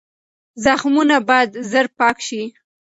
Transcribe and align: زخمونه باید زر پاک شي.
زخمونه 0.63 1.15
باید 1.27 1.51
زر 1.71 1.85
پاک 1.97 2.17
شي. 2.27 2.41